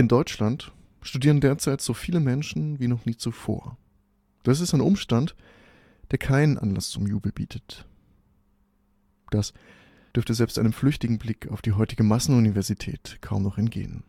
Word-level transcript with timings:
In 0.00 0.08
Deutschland 0.08 0.72
studieren 1.02 1.42
derzeit 1.42 1.82
so 1.82 1.92
viele 1.92 2.20
Menschen 2.20 2.80
wie 2.80 2.88
noch 2.88 3.04
nie 3.04 3.16
zuvor. 3.16 3.76
Das 4.44 4.60
ist 4.60 4.72
ein 4.72 4.80
Umstand, 4.80 5.36
der 6.10 6.16
keinen 6.16 6.56
Anlass 6.56 6.88
zum 6.88 7.06
Jubel 7.06 7.32
bietet. 7.32 7.86
Das 9.30 9.52
dürfte 10.16 10.32
selbst 10.32 10.58
einem 10.58 10.72
flüchtigen 10.72 11.18
Blick 11.18 11.48
auf 11.50 11.60
die 11.60 11.72
heutige 11.72 12.02
Massenuniversität 12.02 13.18
kaum 13.20 13.42
noch 13.42 13.58
entgehen. 13.58 14.02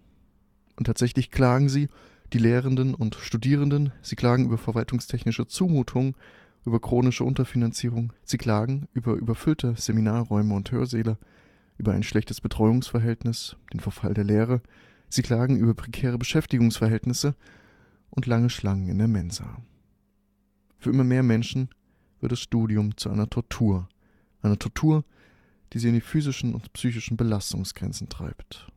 Und 0.78 0.86
tatsächlich 0.86 1.30
klagen 1.30 1.68
sie, 1.68 1.90
die 2.32 2.40
Lehrenden 2.40 2.96
und 2.96 3.16
Studierenden, 3.16 3.92
sie 4.02 4.16
klagen 4.16 4.46
über 4.46 4.58
verwaltungstechnische 4.58 5.46
Zumutung, 5.48 6.16
über 6.66 6.80
chronische 6.80 7.26
Unterfinanzierung, 7.26 8.14
sie 8.24 8.38
klagen 8.38 8.88
über 8.94 9.16
überfüllte 9.16 9.76
Seminarräume 9.76 10.54
und 10.54 10.72
Hörsäle, 10.72 11.18
über 11.78 11.92
ein 11.92 12.04
schlechtes 12.04 12.40
Betreuungsverhältnis, 12.40 13.58
den 13.74 13.82
Verfall 13.82 14.14
der 14.14 14.24
Lehre, 14.24 14.62
sie 15.14 15.22
klagen 15.22 15.58
über 15.58 15.74
prekäre 15.74 16.18
Beschäftigungsverhältnisse 16.18 17.36
und 18.10 18.26
lange 18.26 18.50
Schlangen 18.50 18.90
in 18.90 18.98
der 18.98 19.08
Mensa. 19.08 19.62
Für 20.78 20.90
immer 20.90 21.04
mehr 21.04 21.24
Menschen 21.24 21.70
wird 22.20 22.32
das 22.32 22.40
Studium 22.40 22.98
zu 22.98 23.10
einer 23.10 23.30
Tortur, 23.30 23.88
einer 24.42 24.58
Tortur, 24.58 25.04
die 25.74 25.80
sie 25.80 25.90
in 25.90 25.96
die 25.96 26.02
physischen 26.02 26.54
und 26.54 26.74
psychischen 26.74 27.18
Belastungsgrenzen 27.18 28.10
treibt. 28.10 28.68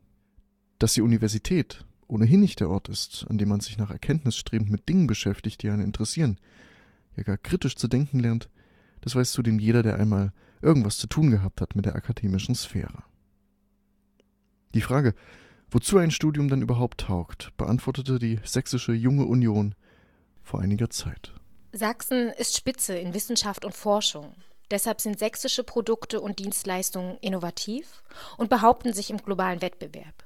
Dass 0.79 0.93
die 0.93 1.01
Universität 1.01 1.85
ohnehin 2.07 2.39
nicht 2.39 2.59
der 2.59 2.69
Ort 2.69 2.89
ist, 2.89 3.25
an 3.29 3.37
dem 3.37 3.49
man 3.49 3.59
sich 3.59 3.77
nach 3.77 3.89
Erkenntnis 3.89 4.37
strebend 4.37 4.69
mit 4.69 4.87
Dingen 4.87 5.07
beschäftigt, 5.07 5.63
die 5.63 5.69
einen 5.69 5.83
interessieren, 5.83 6.37
ja 7.15 7.23
gar 7.23 7.37
kritisch 7.37 7.75
zu 7.75 7.87
denken 7.87 8.19
lernt, 8.19 8.49
das 9.01 9.15
weiß 9.15 9.31
zudem 9.31 9.59
jeder, 9.59 9.83
der 9.83 9.97
einmal 9.97 10.31
irgendwas 10.61 10.97
zu 10.97 11.07
tun 11.07 11.31
gehabt 11.31 11.61
hat 11.61 11.75
mit 11.75 11.85
der 11.85 11.95
akademischen 11.95 12.55
Sphäre. 12.55 13.03
Die 14.73 14.81
Frage, 14.81 15.13
wozu 15.71 15.97
ein 15.97 16.11
Studium 16.11 16.49
dann 16.49 16.61
überhaupt 16.61 17.01
taugt, 17.01 17.51
beantwortete 17.57 18.19
die 18.19 18.39
Sächsische 18.43 18.93
Junge 18.93 19.25
Union 19.25 19.75
vor 20.43 20.61
einiger 20.61 20.89
Zeit. 20.89 21.33
Sachsen 21.71 22.29
ist 22.29 22.55
Spitze 22.55 22.97
in 22.97 23.13
Wissenschaft 23.13 23.65
und 23.65 23.75
Forschung. 23.75 24.33
Deshalb 24.71 25.01
sind 25.01 25.19
sächsische 25.19 25.63
Produkte 25.63 26.21
und 26.21 26.39
Dienstleistungen 26.39 27.17
innovativ 27.21 28.03
und 28.37 28.49
behaupten 28.49 28.93
sich 28.93 29.09
im 29.09 29.17
globalen 29.17 29.61
Wettbewerb. 29.61 30.23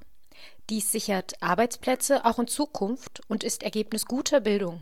Dies 0.70 0.92
sichert 0.92 1.34
Arbeitsplätze 1.42 2.24
auch 2.24 2.38
in 2.38 2.46
Zukunft 2.46 3.20
und 3.28 3.44
ist 3.44 3.62
Ergebnis 3.62 4.06
guter 4.06 4.40
Bildung. 4.40 4.80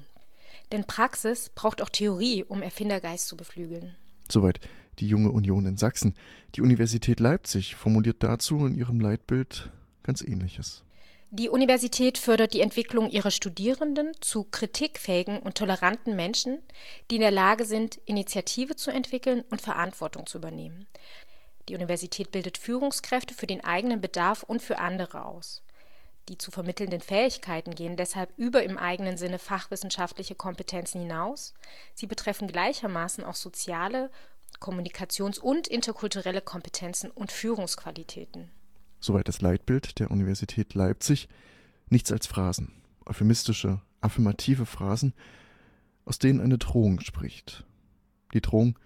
Denn 0.70 0.84
Praxis 0.84 1.50
braucht 1.54 1.80
auch 1.80 1.88
Theorie, 1.88 2.44
um 2.44 2.62
Erfindergeist 2.62 3.26
zu 3.26 3.36
beflügeln. 3.36 3.96
Soweit 4.30 4.60
die 4.98 5.08
junge 5.08 5.30
Union 5.30 5.64
in 5.66 5.76
Sachsen. 5.76 6.14
Die 6.54 6.60
Universität 6.60 7.20
Leipzig 7.20 7.76
formuliert 7.76 8.22
dazu 8.22 8.66
in 8.66 8.74
ihrem 8.74 9.00
Leitbild 9.00 9.70
ganz 10.08 10.22
Ähnliches. 10.22 10.82
Die 11.30 11.50
Universität 11.50 12.16
fördert 12.16 12.54
die 12.54 12.62
Entwicklung 12.62 13.10
ihrer 13.10 13.30
Studierenden 13.30 14.12
zu 14.22 14.44
kritikfähigen 14.44 15.38
und 15.40 15.58
toleranten 15.58 16.16
Menschen, 16.16 16.62
die 17.10 17.16
in 17.16 17.20
der 17.20 17.30
Lage 17.30 17.66
sind, 17.66 18.00
Initiative 18.06 18.74
zu 18.74 18.90
entwickeln 18.90 19.44
und 19.50 19.60
Verantwortung 19.60 20.24
zu 20.24 20.38
übernehmen. 20.38 20.86
Die 21.68 21.74
Universität 21.74 22.30
bildet 22.30 22.56
Führungskräfte 22.56 23.34
für 23.34 23.46
den 23.46 23.62
eigenen 23.62 24.00
Bedarf 24.00 24.42
und 24.42 24.62
für 24.62 24.78
andere 24.78 25.26
aus. 25.26 25.62
Die 26.30 26.38
zu 26.38 26.50
vermittelnden 26.50 27.02
Fähigkeiten 27.02 27.74
gehen 27.74 27.98
deshalb 27.98 28.30
über 28.38 28.62
im 28.62 28.78
eigenen 28.78 29.18
Sinne 29.18 29.38
fachwissenschaftliche 29.38 30.34
Kompetenzen 30.34 31.02
hinaus. 31.02 31.52
Sie 31.92 32.06
betreffen 32.06 32.48
gleichermaßen 32.48 33.24
auch 33.24 33.34
soziale, 33.34 34.10
Kommunikations- 34.58 35.38
und 35.38 35.68
interkulturelle 35.68 36.40
Kompetenzen 36.40 37.10
und 37.10 37.30
Führungsqualitäten 37.30 38.50
soweit 39.00 39.28
das 39.28 39.40
Leitbild 39.40 39.98
der 39.98 40.10
Universität 40.10 40.74
Leipzig, 40.74 41.28
nichts 41.88 42.12
als 42.12 42.26
Phrasen, 42.26 42.72
euphemistische, 43.06 43.80
affirmative 44.00 44.66
Phrasen, 44.66 45.14
aus 46.04 46.18
denen 46.18 46.40
eine 46.40 46.58
Drohung 46.58 47.00
spricht. 47.00 47.64
Die 48.34 48.40
Drohung 48.40 48.78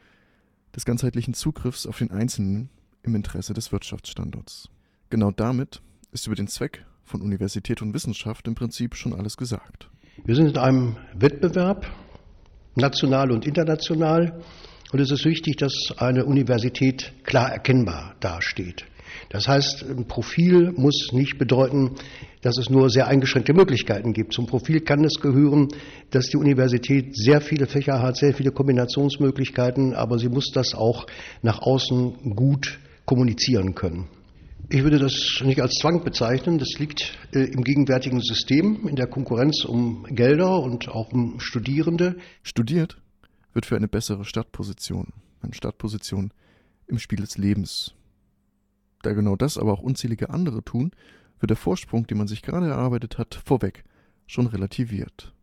des 0.74 0.84
ganzheitlichen 0.84 1.34
Zugriffs 1.34 1.86
auf 1.86 1.98
den 1.98 2.10
Einzelnen 2.10 2.70
im 3.02 3.14
Interesse 3.14 3.52
des 3.52 3.72
Wirtschaftsstandorts. 3.72 4.68
Genau 5.10 5.30
damit 5.30 5.82
ist 6.12 6.26
über 6.26 6.36
den 6.36 6.48
Zweck 6.48 6.84
von 7.04 7.20
Universität 7.20 7.82
und 7.82 7.94
Wissenschaft 7.94 8.46
im 8.46 8.54
Prinzip 8.54 8.94
schon 8.94 9.12
alles 9.12 9.36
gesagt. 9.36 9.90
Wir 10.24 10.36
sind 10.36 10.48
in 10.48 10.58
einem 10.58 10.96
Wettbewerb, 11.14 11.86
national 12.76 13.32
und 13.32 13.46
international, 13.46 14.42
und 14.92 15.00
es 15.00 15.10
ist 15.10 15.24
wichtig, 15.24 15.56
dass 15.56 15.72
eine 15.96 16.26
Universität 16.26 17.14
klar 17.24 17.50
erkennbar 17.50 18.14
dasteht. 18.20 18.84
Das 19.28 19.48
heißt, 19.48 19.84
ein 19.88 20.06
Profil 20.06 20.72
muss 20.72 21.10
nicht 21.12 21.38
bedeuten, 21.38 21.92
dass 22.42 22.58
es 22.58 22.70
nur 22.70 22.90
sehr 22.90 23.06
eingeschränkte 23.06 23.54
Möglichkeiten 23.54 24.12
gibt. 24.12 24.32
Zum 24.32 24.46
Profil 24.46 24.80
kann 24.80 25.04
es 25.04 25.20
gehören, 25.20 25.68
dass 26.10 26.28
die 26.28 26.36
Universität 26.36 27.16
sehr 27.16 27.40
viele 27.40 27.66
Fächer 27.66 28.02
hat, 28.02 28.16
sehr 28.16 28.34
viele 28.34 28.50
Kombinationsmöglichkeiten, 28.50 29.94
aber 29.94 30.18
sie 30.18 30.28
muss 30.28 30.50
das 30.52 30.74
auch 30.74 31.06
nach 31.42 31.60
außen 31.60 32.34
gut 32.34 32.80
kommunizieren 33.04 33.74
können. 33.74 34.08
Ich 34.68 34.82
würde 34.84 34.98
das 34.98 35.42
nicht 35.44 35.60
als 35.60 35.74
Zwang 35.74 36.02
bezeichnen. 36.02 36.58
Das 36.58 36.78
liegt 36.78 37.18
äh, 37.34 37.40
im 37.40 37.62
gegenwärtigen 37.62 38.20
System, 38.20 38.88
in 38.88 38.96
der 38.96 39.06
Konkurrenz 39.06 39.64
um 39.64 40.04
Gelder 40.04 40.60
und 40.60 40.88
auch 40.88 41.12
um 41.12 41.40
Studierende. 41.40 42.16
Studiert 42.42 42.96
wird 43.52 43.66
für 43.66 43.76
eine 43.76 43.88
bessere 43.88 44.24
Startposition, 44.24 45.08
eine 45.42 45.52
Startposition 45.52 46.32
im 46.86 46.98
Spiel 46.98 47.20
des 47.20 47.36
Lebens, 47.36 47.94
da 49.02 49.12
genau 49.12 49.36
das 49.36 49.58
aber 49.58 49.72
auch 49.72 49.82
unzählige 49.82 50.30
andere 50.30 50.64
tun, 50.64 50.92
wird 51.40 51.50
der 51.50 51.56
Vorsprung, 51.56 52.06
den 52.06 52.18
man 52.18 52.28
sich 52.28 52.42
gerade 52.42 52.68
erarbeitet 52.68 53.18
hat, 53.18 53.34
vorweg 53.34 53.84
schon 54.26 54.46
relativiert. 54.46 55.34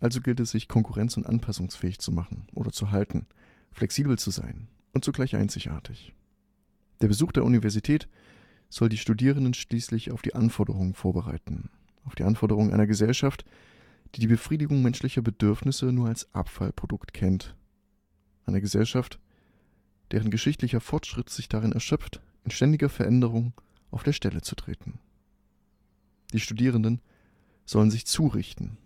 Also 0.00 0.20
gilt 0.20 0.40
es 0.40 0.50
sich 0.50 0.68
konkurrenz- 0.68 1.16
und 1.16 1.26
anpassungsfähig 1.26 1.98
zu 1.98 2.10
machen 2.10 2.46
oder 2.54 2.72
zu 2.72 2.90
halten, 2.90 3.26
flexibel 3.70 4.18
zu 4.18 4.30
sein 4.30 4.68
und 4.92 5.04
zugleich 5.04 5.36
einzigartig. 5.36 6.14
Der 7.00 7.08
Besuch 7.08 7.32
der 7.32 7.44
Universität 7.44 8.08
soll 8.68 8.88
die 8.88 8.98
Studierenden 8.98 9.54
schließlich 9.54 10.10
auf 10.10 10.22
die 10.22 10.34
Anforderungen 10.34 10.94
vorbereiten, 10.94 11.70
auf 12.04 12.14
die 12.14 12.24
Anforderungen 12.24 12.72
einer 12.72 12.86
Gesellschaft, 12.86 13.44
die 14.14 14.20
die 14.20 14.26
Befriedigung 14.26 14.82
menschlicher 14.82 15.22
Bedürfnisse 15.22 15.92
nur 15.92 16.08
als 16.08 16.32
Abfallprodukt 16.34 17.12
kennt. 17.12 17.54
Eine 18.46 18.60
Gesellschaft, 18.60 19.20
deren 20.10 20.30
geschichtlicher 20.30 20.80
Fortschritt 20.80 21.30
sich 21.30 21.48
darin 21.48 21.72
erschöpft, 21.72 22.20
in 22.44 22.50
ständiger 22.50 22.88
Veränderung 22.88 23.52
auf 23.90 24.02
der 24.02 24.12
Stelle 24.12 24.42
zu 24.42 24.54
treten. 24.54 24.98
Die 26.32 26.40
Studierenden 26.40 27.00
sollen 27.64 27.90
sich 27.90 28.06
zurichten 28.06 28.76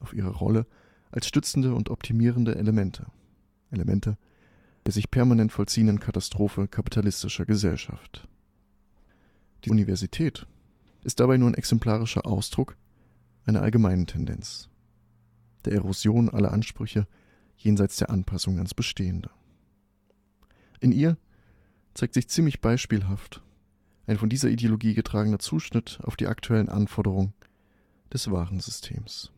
auf 0.00 0.12
ihre 0.12 0.30
Rolle 0.30 0.66
als 1.10 1.28
stützende 1.28 1.74
und 1.74 1.90
optimierende 1.90 2.56
Elemente, 2.56 3.06
Elemente 3.70 4.16
der 4.84 4.92
sich 4.92 5.10
permanent 5.10 5.52
vollziehenden 5.52 6.00
Katastrophe 6.00 6.68
kapitalistischer 6.68 7.46
Gesellschaft. 7.46 8.28
Die 9.64 9.70
Universität 9.70 10.46
ist 11.02 11.20
dabei 11.20 11.36
nur 11.36 11.48
ein 11.48 11.54
exemplarischer 11.54 12.26
Ausdruck 12.26 12.76
einer 13.46 13.62
allgemeinen 13.62 14.06
Tendenz, 14.06 14.68
der 15.64 15.74
Erosion 15.74 16.28
aller 16.28 16.52
Ansprüche 16.52 17.06
jenseits 17.56 17.96
der 17.96 18.10
Anpassung 18.10 18.56
ans 18.56 18.74
Bestehende. 18.74 19.30
In 20.80 20.92
ihr 20.92 21.16
zeigt 21.94 22.14
sich 22.14 22.28
ziemlich 22.28 22.60
beispielhaft 22.60 23.42
ein 24.06 24.18
von 24.18 24.28
dieser 24.28 24.50
Ideologie 24.50 24.94
getragener 24.94 25.38
Zuschnitt 25.38 25.98
auf 26.02 26.16
die 26.16 26.26
aktuellen 26.26 26.68
Anforderungen 26.68 27.32
des 28.12 28.30
Warensystems. 28.30 29.30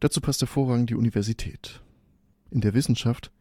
Dazu 0.00 0.20
passt 0.20 0.40
hervorragend 0.40 0.90
die 0.90 0.94
Universität. 0.94 1.82
In 2.50 2.60
der 2.60 2.74
Wissenschaft 2.74 3.32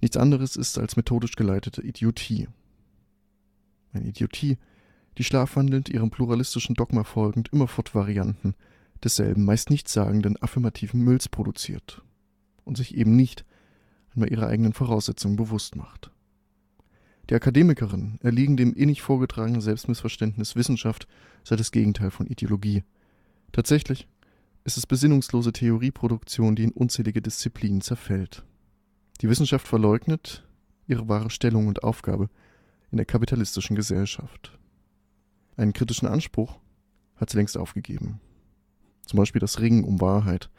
nichts 0.00 0.16
anderes 0.16 0.56
ist 0.56 0.78
als 0.78 0.96
methodisch 0.96 1.36
geleitete 1.36 1.82
Idiotie. 1.82 2.48
Eine 3.92 4.08
Idiotie, 4.08 4.58
die 5.16 5.24
schlafwandelnd 5.24 5.88
ihrem 5.88 6.10
pluralistischen 6.10 6.74
Dogma 6.74 7.04
folgend 7.04 7.48
immerfort 7.52 7.94
Varianten 7.94 8.54
desselben 9.02 9.44
meist 9.44 9.70
nichtssagenden 9.70 10.40
affirmativen 10.42 11.00
Mülls 11.00 11.28
produziert 11.28 12.02
und 12.64 12.76
sich 12.76 12.96
eben 12.96 13.14
nicht 13.16 13.44
einmal 14.14 14.30
ihre 14.30 14.46
eigenen 14.46 14.72
Voraussetzungen 14.72 15.36
bewusst 15.36 15.76
macht. 15.76 16.10
Die 17.30 17.34
Akademikerinnen 17.34 18.18
erliegen 18.22 18.56
dem 18.56 18.74
innig 18.74 19.00
vorgetragenen 19.00 19.60
Selbstmissverständnis, 19.60 20.56
Wissenschaft 20.56 21.08
sei 21.42 21.56
das 21.56 21.72
Gegenteil 21.72 22.10
von 22.10 22.26
Ideologie. 22.26 22.84
Tatsächlich 23.52 24.06
ist 24.64 24.76
es 24.76 24.86
besinnungslose 24.86 25.52
Theorieproduktion, 25.52 26.56
die 26.56 26.64
in 26.64 26.72
unzählige 26.72 27.22
Disziplinen 27.22 27.80
zerfällt. 27.80 28.44
Die 29.20 29.28
Wissenschaft 29.28 29.66
verleugnet 29.66 30.46
ihre 30.86 31.08
wahre 31.08 31.30
Stellung 31.30 31.66
und 31.66 31.82
Aufgabe 31.82 32.28
in 32.90 32.96
der 32.96 33.06
kapitalistischen 33.06 33.76
Gesellschaft. 33.76 34.58
Einen 35.56 35.72
kritischen 35.72 36.08
Anspruch 36.08 36.58
hat 37.16 37.30
sie 37.30 37.36
längst 37.36 37.56
aufgegeben. 37.56 38.20
Zum 39.06 39.18
Beispiel 39.18 39.40
das 39.40 39.60
Ringen 39.60 39.84
um 39.84 40.00
Wahrheit, 40.00 40.50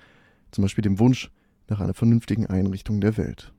zum 0.51 0.63
Beispiel 0.63 0.83
dem 0.83 0.99
Wunsch, 0.99 1.31
nach 1.67 1.79
einer 1.79 1.93
vernünftigen 1.93 2.47
Einrichtung 2.47 3.01
der 3.01 3.17
Welt. 3.17 3.53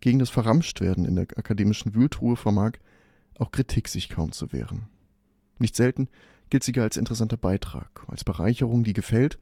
Gegen 0.00 0.18
das 0.18 0.30
Verramschtwerden 0.30 1.04
in 1.04 1.16
der 1.16 1.26
akademischen 1.36 1.94
Wühltruhe 1.94 2.36
vermag 2.36 2.72
auch 3.38 3.52
Kritik 3.52 3.88
sich 3.88 4.08
kaum 4.08 4.32
zu 4.32 4.52
wehren. 4.52 4.88
Nicht 5.58 5.76
selten 5.76 6.08
gilt 6.50 6.64
sie 6.64 6.72
gar 6.72 6.84
als 6.84 6.96
interessanter 6.96 7.36
Beitrag, 7.36 8.04
als 8.08 8.24
Bereicherung, 8.24 8.84
die 8.84 8.92
gefällt, 8.92 9.38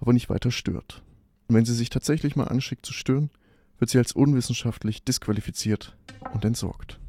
aber 0.00 0.12
nicht 0.12 0.30
weiter 0.30 0.50
stört. 0.50 1.02
Und 1.48 1.56
wenn 1.56 1.64
sie 1.64 1.74
sich 1.74 1.90
tatsächlich 1.90 2.36
mal 2.36 2.44
anschickt 2.44 2.86
zu 2.86 2.92
stören, 2.92 3.30
wird 3.78 3.90
sie 3.90 3.98
als 3.98 4.12
unwissenschaftlich 4.12 5.04
disqualifiziert 5.04 5.96
und 6.32 6.44
entsorgt. 6.44 7.00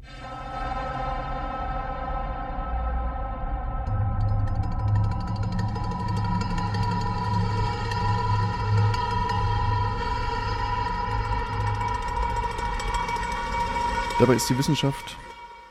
Dabei 14.18 14.36
ist 14.36 14.48
die 14.48 14.56
Wissenschaft 14.56 15.14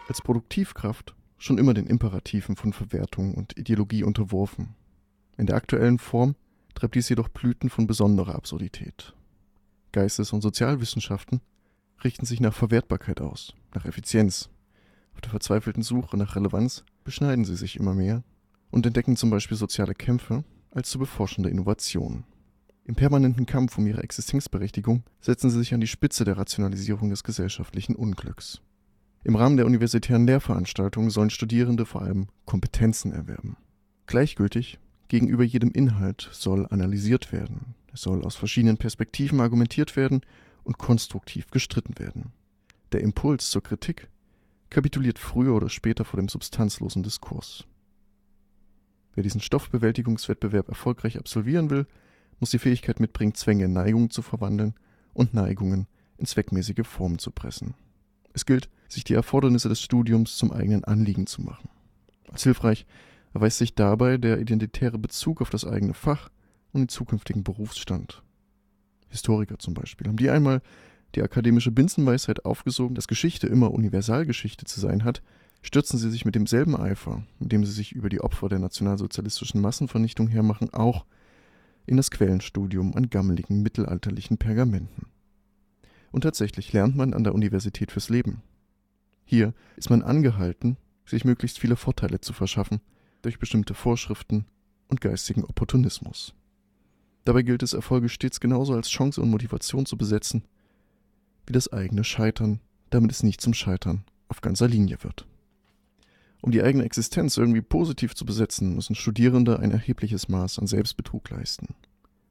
als 0.07 0.21
Produktivkraft 0.21 1.15
schon 1.39 1.57
immer 1.57 1.73
den 1.73 1.87
Imperativen 1.87 2.55
von 2.55 2.73
Verwertung 2.73 3.33
und 3.33 3.57
Ideologie 3.57 4.03
unterworfen. 4.03 4.75
In 5.35 5.47
der 5.47 5.55
aktuellen 5.55 5.97
Form 5.97 6.35
treibt 6.75 6.93
dies 6.93 7.09
jedoch 7.09 7.27
Blüten 7.27 7.71
von 7.71 7.87
besonderer 7.87 8.35
Absurdität. 8.35 9.15
Geistes- 9.93 10.31
und 10.31 10.41
Sozialwissenschaften 10.41 11.41
richten 12.03 12.27
sich 12.27 12.39
nach 12.39 12.53
Verwertbarkeit 12.53 13.19
aus, 13.19 13.55
nach 13.73 13.85
Effizienz. 13.85 14.51
Auf 15.15 15.21
der 15.21 15.31
verzweifelten 15.31 15.81
Suche 15.81 16.15
nach 16.15 16.35
Relevanz 16.35 16.83
beschneiden 17.03 17.45
sie 17.45 17.55
sich 17.55 17.77
immer 17.77 17.95
mehr 17.95 18.23
und 18.69 18.85
entdecken 18.85 19.17
zum 19.17 19.31
Beispiel 19.31 19.57
soziale 19.57 19.95
Kämpfe 19.95 20.43
als 20.69 20.91
zu 20.91 20.99
beforschende 20.99 21.49
Innovationen. 21.49 22.25
Im 22.87 22.93
permanenten 22.93 23.47
Kampf 23.47 23.79
um 23.79 23.87
ihre 23.87 24.03
Existenzberechtigung 24.03 25.03
setzen 25.19 25.49
sie 25.49 25.57
sich 25.57 25.73
an 25.73 25.81
die 25.81 25.87
Spitze 25.87 26.23
der 26.23 26.37
Rationalisierung 26.37 27.09
des 27.09 27.23
gesellschaftlichen 27.23 27.95
Unglücks. 27.95 28.61
Im 29.23 29.35
Rahmen 29.35 29.57
der 29.57 29.65
universitären 29.65 30.27
Lehrveranstaltungen 30.27 31.09
sollen 31.09 31.31
Studierende 31.31 31.87
vor 31.87 32.03
allem 32.03 32.27
Kompetenzen 32.45 33.11
erwerben. 33.11 33.57
Gleichgültig 34.05 34.77
gegenüber 35.07 35.43
jedem 35.43 35.71
Inhalt 35.71 36.29
soll 36.31 36.67
analysiert 36.67 37.31
werden. 37.31 37.73
Es 37.91 38.01
soll 38.01 38.23
aus 38.23 38.35
verschiedenen 38.35 38.77
Perspektiven 38.77 39.41
argumentiert 39.41 39.95
werden 39.95 40.21
und 40.63 40.77
konstruktiv 40.77 41.49
gestritten 41.49 41.97
werden. 41.97 42.33
Der 42.91 43.01
Impuls 43.01 43.49
zur 43.49 43.63
Kritik 43.63 44.09
kapituliert 44.69 45.17
früher 45.17 45.55
oder 45.55 45.69
später 45.69 46.05
vor 46.05 46.19
dem 46.19 46.29
substanzlosen 46.29 47.01
Diskurs. 47.01 47.65
Wer 49.15 49.23
diesen 49.23 49.41
Stoffbewältigungswettbewerb 49.41 50.69
erfolgreich 50.69 51.17
absolvieren 51.17 51.71
will, 51.71 51.87
muss 52.39 52.51
die 52.51 52.59
Fähigkeit 52.59 52.99
mitbringen, 52.99 53.33
Zwänge 53.33 53.65
in 53.65 53.73
Neigungen 53.73 54.09
zu 54.09 54.21
verwandeln 54.21 54.73
und 55.13 55.33
Neigungen 55.33 55.87
in 56.17 56.25
zweckmäßige 56.25 56.85
Formen 56.85 57.19
zu 57.19 57.31
pressen. 57.31 57.73
Es 58.33 58.45
gilt, 58.45 58.69
sich 58.87 59.03
die 59.03 59.13
Erfordernisse 59.13 59.69
des 59.69 59.81
Studiums 59.81 60.35
zum 60.37 60.51
eigenen 60.51 60.83
Anliegen 60.83 61.27
zu 61.27 61.41
machen. 61.41 61.69
Als 62.29 62.43
hilfreich 62.43 62.85
erweist 63.33 63.57
sich 63.57 63.75
dabei 63.75 64.17
der 64.17 64.39
identitäre 64.39 64.97
Bezug 64.97 65.41
auf 65.41 65.49
das 65.49 65.65
eigene 65.65 65.93
Fach 65.93 66.29
und 66.71 66.81
den 66.81 66.89
zukünftigen 66.89 67.43
Berufsstand. 67.43 68.23
Historiker 69.09 69.59
zum 69.59 69.73
Beispiel 69.73 70.07
haben 70.07 70.17
die 70.17 70.29
einmal 70.29 70.61
die 71.15 71.21
akademische 71.21 71.71
Binsenweisheit 71.71 72.43
aufgesogen, 72.45 72.95
dass 72.95 73.07
Geschichte 73.07 73.47
immer 73.47 73.71
Universalgeschichte 73.71 74.65
zu 74.65 74.79
sein 74.79 75.03
hat, 75.03 75.21
stürzen 75.61 75.97
sie 75.97 76.11
sich 76.11 76.25
mit 76.25 76.35
demselben 76.35 76.75
Eifer, 76.75 77.23
mit 77.39 77.51
dem 77.51 77.65
sie 77.65 77.71
sich 77.71 77.93
über 77.93 78.09
die 78.09 78.21
Opfer 78.21 78.49
der 78.49 78.59
nationalsozialistischen 78.59 79.61
Massenvernichtung 79.61 80.27
hermachen, 80.27 80.73
auch 80.73 81.05
in 81.85 81.97
das 81.97 82.11
Quellenstudium 82.11 82.95
an 82.95 83.09
gammeligen 83.09 83.61
mittelalterlichen 83.61 84.37
Pergamenten. 84.37 85.07
Und 86.11 86.21
tatsächlich 86.21 86.73
lernt 86.73 86.95
man 86.95 87.13
an 87.13 87.23
der 87.23 87.35
Universität 87.35 87.91
fürs 87.91 88.09
Leben. 88.09 88.41
Hier 89.25 89.53
ist 89.75 89.89
man 89.89 90.01
angehalten, 90.01 90.77
sich 91.05 91.25
möglichst 91.25 91.59
viele 91.59 91.75
Vorteile 91.75 92.21
zu 92.21 92.33
verschaffen 92.33 92.81
durch 93.21 93.39
bestimmte 93.39 93.73
Vorschriften 93.73 94.45
und 94.87 95.01
geistigen 95.01 95.43
Opportunismus. 95.43 96.33
Dabei 97.25 97.41
gilt 97.41 97.63
es, 97.63 97.73
Erfolge 97.73 98.07
stets 98.07 98.39
genauso 98.39 98.73
als 98.73 98.89
Chance 98.89 99.21
und 99.21 99.31
Motivation 99.31 99.85
zu 99.85 99.97
besetzen, 99.97 100.43
wie 101.47 101.53
das 101.53 101.71
eigene 101.73 102.03
Scheitern, 102.03 102.59
damit 102.91 103.11
es 103.11 103.23
nicht 103.23 103.41
zum 103.41 103.53
Scheitern 103.53 104.03
auf 104.27 104.41
ganzer 104.41 104.67
Linie 104.67 104.97
wird. 105.01 105.27
Um 106.45 106.51
die 106.51 106.61
eigene 106.61 106.83
Existenz 106.83 107.37
irgendwie 107.37 107.63
positiv 107.63 108.13
zu 108.13 108.23
besetzen, 108.23 108.75
müssen 108.75 108.93
Studierende 108.93 109.57
ein 109.57 109.71
erhebliches 109.71 110.29
Maß 110.29 110.59
an 110.59 110.67
Selbstbetrug 110.67 111.31
leisten. 111.31 111.73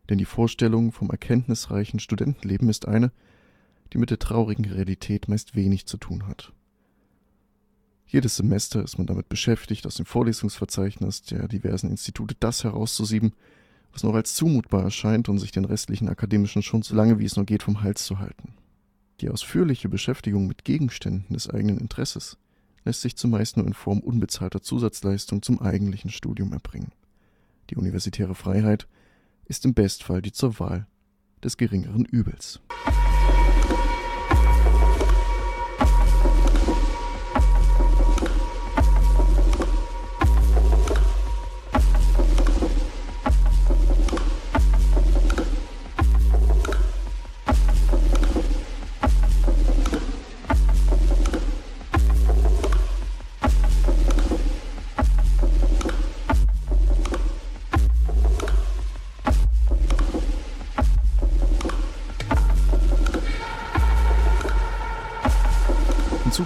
Denn 0.09 0.19
die 0.19 0.25
Vorstellung 0.25 0.93
vom 0.93 1.11
erkenntnisreichen 1.11 1.99
Studentenleben 1.99 2.69
ist 2.69 2.87
eine, 2.87 3.11
die 3.93 3.99
mit 3.99 4.11
der 4.11 4.21
traurigen 4.21 4.67
Realität 4.67 5.27
meist 5.27 5.57
wenig 5.57 5.87
zu 5.87 5.97
tun 5.97 6.29
hat. 6.29 6.53
Jedes 8.07 8.37
Semester 8.37 8.85
ist 8.85 8.99
man 8.99 9.09
damit 9.09 9.29
beschäftigt, 9.29 9.85
aus 9.85 9.97
dem 9.97 10.07
Vorlesungsverzeichnis 10.07 11.23
der 11.23 11.49
diversen 11.49 11.91
Institute 11.91 12.37
das 12.39 12.63
herauszusieben, 12.63 13.33
was 13.93 14.05
noch 14.05 14.15
als 14.15 14.37
zumutbar 14.37 14.85
erscheint 14.85 15.29
und 15.29 15.41
sich 15.41 15.51
den 15.51 15.65
restlichen 15.65 16.09
Akademischen 16.09 16.63
schon 16.63 16.83
so 16.83 16.95
lange 16.95 17.19
wie 17.19 17.25
es 17.25 17.35
nur 17.35 17.47
geht 17.47 17.65
vom 17.65 17.83
Hals 17.83 18.05
zu 18.05 18.21
halten. 18.21 18.55
Die 19.21 19.29
ausführliche 19.29 19.89
Beschäftigung 19.89 20.47
mit 20.47 20.63
Gegenständen 20.63 21.35
des 21.35 21.51
eigenen 21.51 21.79
Interesses 21.79 22.39
lässt 22.85 23.01
sich 23.01 23.17
zumeist 23.17 23.57
nur 23.57 23.67
in 23.67 23.75
Form 23.75 24.01
unbezahlter 24.01 24.63
Zusatzleistung 24.63 25.43
zum 25.43 25.61
eigentlichen 25.61 26.11
Studium 26.11 26.53
erbringen. 26.53 26.93
Die 27.71 27.77
universitäre 27.77 28.35
Freiheit 28.35 28.87
ist 29.47 29.65
im 29.65 29.75
Bestfall 29.75 30.23
die 30.23 30.33
zur 30.33 30.59
Wahl 30.59 30.87
des 31.43 31.57
geringeren 31.57 32.05
Übels. 32.05 32.61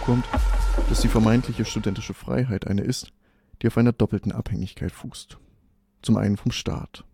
Kommt, 0.08 0.24
dass 0.88 1.02
die 1.02 1.08
vermeintliche 1.08 1.66
studentische 1.66 2.14
Freiheit 2.14 2.66
eine 2.66 2.80
ist, 2.80 3.12
die 3.60 3.66
auf 3.66 3.76
einer 3.76 3.92
doppelten 3.92 4.32
Abhängigkeit 4.32 4.90
fußt. 4.90 5.36
Zum 6.00 6.16
einen 6.16 6.38
vom 6.38 6.50
Staat, 6.50 7.04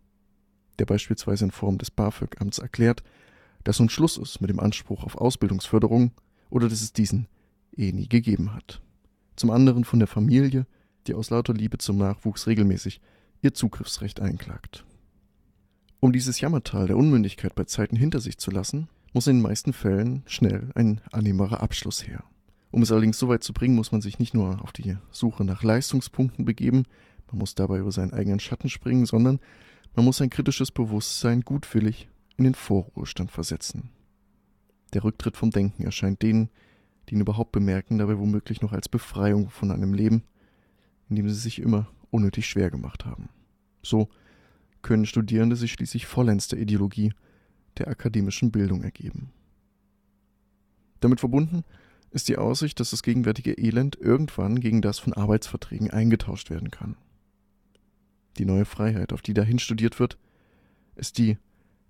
der 0.79 0.87
beispielsweise 0.87 1.47
in 1.47 1.51
Form 1.51 1.77
des 1.77 1.91
BAföG-Amts 1.91 2.61
erklärt, 2.61 3.03
dass 3.65 3.81
nun 3.81 3.89
Schluss 3.89 4.17
ist 4.17 4.41
mit 4.41 4.49
dem 4.49 4.61
Anspruch 4.61 5.03
auf 5.03 5.17
Ausbildungsförderung 5.17 6.13
oder 6.51 6.69
dass 6.69 6.83
es 6.83 6.93
diesen 6.93 7.27
eh 7.77 7.91
nie 7.91 8.09
gegeben 8.09 8.55
hat. 8.55 8.81
Zum 9.35 9.51
anderen 9.51 9.83
von 9.83 9.99
der 9.99 10.07
Familie, 10.07 10.65
die 11.09 11.15
aus 11.15 11.31
lauter 11.31 11.53
Liebe 11.53 11.79
zum 11.79 11.99
Nachwuchs 11.99 12.47
regelmäßig 12.47 13.01
ihr 13.43 13.55
Zugriffsrecht 13.55 14.21
einklagt. 14.21 14.85
Um 15.99 16.13
dieses 16.13 16.41
Jammertal 16.41 16.87
der 16.87 16.97
Unmündigkeit 16.97 17.57
bei 17.57 17.65
Zeiten 17.65 17.97
hinter 17.97 18.21
sich 18.21 18.39
zu 18.39 18.53
lassen, 18.53 18.87
muss 19.13 19.27
in 19.27 19.39
den 19.39 19.43
meisten 19.43 19.73
Fällen 19.73 20.23
schnell 20.27 20.71
ein 20.77 21.01
annehmbarer 21.11 21.61
Abschluss 21.61 22.07
her. 22.07 22.23
Um 22.75 22.83
es 22.83 22.91
allerdings 22.91 23.21
so 23.21 23.29
weit 23.29 23.45
zu 23.45 23.53
bringen, 23.53 23.77
muss 23.77 23.93
man 23.93 24.01
sich 24.01 24.19
nicht 24.19 24.35
nur 24.35 24.61
auf 24.61 24.73
die 24.73 24.97
Suche 25.13 25.45
nach 25.45 25.63
Leistungspunkten 25.63 26.45
begeben, 26.45 26.87
man 27.29 27.39
muss 27.39 27.55
dabei 27.55 27.79
über 27.79 27.93
seinen 27.93 28.13
eigenen 28.13 28.41
Schatten 28.41 28.69
springen, 28.69 29.07
sondern 29.07 29.39
man 29.95 30.05
muss 30.05 30.21
ein 30.21 30.29
kritisches 30.29 30.73
Bewusstsein 30.73 31.43
gutwillig 31.43 32.09
in 32.37 32.43
den 32.43 32.57
Vorruhestand 32.57 33.31
versetzen. 33.31 33.91
Der 34.93 35.05
Rücktritt 35.05 35.37
vom 35.37 35.53
Denken 35.53 35.85
erscheint 35.85 36.21
denen, 36.21 36.51
die 37.09 37.15
ihn 37.15 37.21
überhaupt 37.21 37.53
bemerken, 37.53 37.99
dabei 37.99 38.19
womöglich 38.19 38.61
noch 38.61 38.73
als 38.73 38.89
Befreiung 38.89 39.51
von 39.51 39.71
einem 39.71 39.95
Leben, 39.95 40.25
in 41.09 41.15
dem 41.15 41.29
sie 41.29 41.37
sich 41.37 41.61
immer 41.61 41.87
unnötig 42.11 42.49
schwer 42.49 42.73
gemacht 42.73 43.07
haben. 43.07 43.29
So 43.85 44.09
können 44.83 45.07
Studierende 45.07 45.55
sich 45.55 45.71
schließlich 45.71 46.07
vollends 46.07 46.49
der 46.49 46.59
Ideologie 46.59 47.13
der 47.79 47.87
akademischen 47.87 48.51
Bildung 48.51 48.83
ergeben. 48.83 49.31
Damit 50.99 51.21
verbunden 51.21 51.63
ist 52.15 52.29
die 52.29 52.39
Aussicht, 52.39 52.79
dass 52.79 52.91
das 52.91 53.03
gegenwärtige 53.03 53.59
Elend 53.59 53.97
irgendwann 53.97 54.61
gegen 54.61 54.81
das 54.81 55.01
von 55.01 55.13
Arbeitsverträgen 55.13 55.91
eingetauscht 55.91 56.49
werden 56.49 56.71
kann. 56.71 56.97
Die 58.39 58.45
neue 58.45 58.65
Freiheit, 58.65 59.13
auf 59.13 59.21
die 59.21 59.35
dahin 59.35 59.59
studiert 59.59 59.99
wird, 59.99 60.17
ist 60.95 61.19
die 61.19 61.39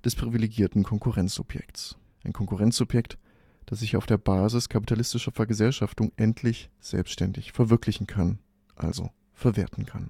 des 0.02 0.14
privilegierten 0.14 0.82
Konkurrenzsubjekts. 0.82 1.96
Ein 2.24 2.32
Konkurrenzsubjekt, 2.32 3.18
das 3.66 3.80
sich 3.80 3.96
auf 3.96 4.06
der 4.06 4.16
Basis 4.16 4.70
kapitalistischer 4.70 5.30
Vergesellschaftung 5.30 6.10
endlich 6.16 6.70
selbstständig 6.80 7.52
verwirklichen 7.52 8.06
kann, 8.06 8.38
also 8.76 9.10
verwerten 9.34 9.84
kann. 9.84 10.08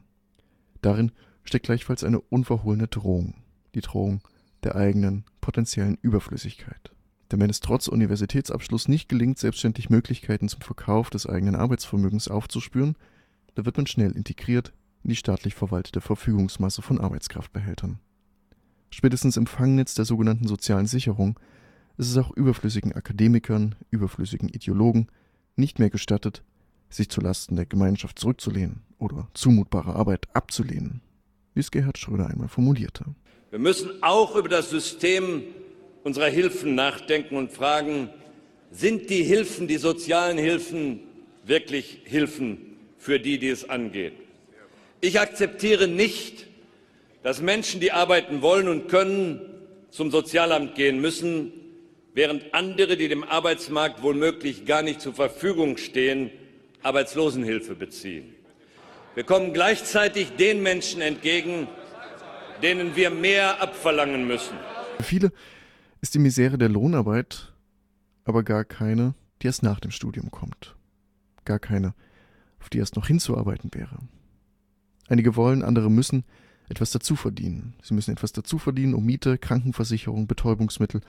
Darin 0.81 1.11
steckt 1.43 1.67
gleichfalls 1.67 2.05
eine 2.05 2.21
unverhohlene 2.21 2.87
Drohung, 2.87 3.35
die 3.75 3.81
Drohung 3.81 4.21
der 4.63 4.77
eigenen 4.77 5.25
potenziellen 5.41 5.99
Überflüssigkeit. 6.03 6.94
Denn 7.31 7.41
wenn 7.41 7.51
es 7.51 7.61
trotz 7.61 7.89
Universitätsabschluss 7.89 8.89
nicht 8.89 9.09
gelingt, 9.09 9.39
selbstständig 9.39 9.91
Möglichkeiten 9.91 10.49
zum 10.49 10.61
Verkauf 10.61 11.11
des 11.11 11.27
eigenen 11.27 11.57
Arbeitsvermögens 11.57 12.29
aufzuspüren, 12.29 12.97
da 13.55 13.65
wird 13.65 13.77
man 13.77 13.87
schnell 13.87 14.13
integriert, 14.13 14.73
in 15.03 15.11
die 15.11 15.17
staatlich 15.17 15.55
verwaltete 15.55 16.01
Verfügungsmasse 16.01 16.83
von 16.83 17.01
Arbeitskraftbehältern. 17.01 17.99
Spätestens 18.91 19.37
im 19.37 19.47
Fangnetz 19.47 19.95
der 19.95 20.05
sogenannten 20.05 20.47
sozialen 20.47 20.87
Sicherung 20.87 21.39
ist 21.97 22.11
es 22.11 22.17
auch 22.17 22.31
überflüssigen 22.33 22.93
Akademikern, 22.93 23.75
überflüssigen 23.91 24.49
Ideologen 24.49 25.09
nicht 25.57 25.79
mehr 25.79 25.91
gestattet, 25.91 26.43
sich 26.91 27.09
zulasten 27.09 27.57
der 27.57 27.67
Gemeinschaft 27.67 28.19
zurückzulehnen 28.19 28.83
oder 28.99 29.29
zumutbare 29.35 29.95
Arbeit 29.95 30.29
abzulehnen, 30.35 31.01
wie 31.55 31.61
es 31.61 31.71
Gerhard 31.71 31.99
Schröder 31.99 32.29
einmal 32.29 32.49
formulierte. 32.49 33.05
Wir 33.51 33.59
müssen 33.59 33.91
auch 34.03 34.37
über 34.37 34.49
das 34.49 34.71
System 34.71 35.43
unserer 36.05 36.29
Hilfen 36.29 36.75
nachdenken 36.75 37.37
und 37.37 37.51
fragen, 37.51 38.11
sind 38.71 39.11
die 39.11 39.25
Hilfen, 39.25 39.67
die 39.67 39.79
sozialen 39.79 40.39
Hilfen, 40.39 41.01
wirklich 41.45 42.01
Hilfen 42.05 42.77
für 42.99 43.19
die, 43.19 43.39
die 43.39 43.49
es 43.49 43.69
angeht? 43.69 44.13
Ich 45.01 45.19
akzeptiere 45.19 45.89
nicht, 45.89 46.47
dass 47.23 47.41
Menschen, 47.41 47.81
die 47.81 47.91
arbeiten 47.91 48.43
wollen 48.43 48.69
und 48.69 48.89
können, 48.89 49.41
zum 49.91 50.11
Sozialamt 50.11 50.75
gehen 50.75 51.01
müssen, 51.01 51.53
während 52.13 52.53
andere, 52.53 52.97
die 52.97 53.09
dem 53.09 53.25
Arbeitsmarkt 53.25 54.03
womöglich 54.03 54.67
gar 54.67 54.83
nicht 54.83 55.01
zur 55.01 55.15
Verfügung 55.15 55.77
stehen, 55.79 56.31
Arbeitslosenhilfe 56.83 57.75
beziehen. 57.75 58.35
Wir 59.15 59.25
kommen 59.25 59.53
gleichzeitig 59.53 60.31
den 60.39 60.63
Menschen 60.63 61.01
entgegen, 61.01 61.69
denen 62.63 62.97
wir 62.97 63.11
mehr 63.11 63.63
abverlangen 63.63 64.27
müssen. 64.27 64.57
Viele 65.03 65.33
ist 66.05 66.13
die 66.15 66.19
Misere 66.19 66.59
der 66.59 66.69
Lohnarbeit 66.69 67.55
aber 68.25 68.43
gar 68.43 68.67
keine, 68.67 69.15
die 69.41 69.47
erst 69.47 69.63
nach 69.63 69.81
dem 69.81 69.91
Studium 69.91 70.31
kommt. 70.31 70.77
Gar 71.47 71.59
keine, 71.59 71.95
auf 72.61 72.69
die 72.69 72.77
erst 72.77 72.97
noch 72.97 73.07
hinzuarbeiten 73.07 73.71
wäre. 73.73 73.97
Einige 75.09 75.35
wollen, 75.35 75.63
andere 75.63 75.91
müssen 75.91 76.25
etwas 76.69 76.91
dazu 76.91 77.17
verdienen. 77.17 77.73
Sie 77.83 77.95
müssen 77.95 78.11
etwas 78.11 78.33
dazu 78.33 78.59
verdienen, 78.59 78.93
um 78.93 79.07
Miete, 79.07 79.39
Krankenversicherung, 79.39 80.27
Betäubungsmittel 80.27 81.01